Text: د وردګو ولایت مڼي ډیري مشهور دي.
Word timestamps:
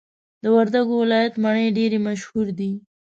د 0.43 0.45
وردګو 0.55 0.93
ولایت 1.03 1.33
مڼي 1.43 1.67
ډیري 1.77 1.99
مشهور 2.07 2.47
دي. 2.59 2.71